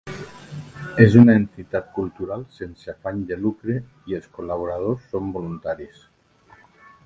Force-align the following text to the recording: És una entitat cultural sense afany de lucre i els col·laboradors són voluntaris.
És 1.03 1.17
una 1.23 1.35
entitat 1.41 1.91
cultural 1.97 2.47
sense 2.57 2.89
afany 2.95 3.21
de 3.33 3.39
lucre 3.43 3.77
i 4.13 4.19
els 4.21 4.29
col·laboradors 4.39 5.07
són 5.15 5.33
voluntaris. 5.37 6.05